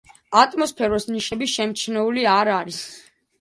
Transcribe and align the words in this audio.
ატმოსფეროს 0.43 1.05
ნიშნები 1.17 1.49
შემჩნეული 1.57 2.25
არ 2.33 2.51
არის. 2.55 2.81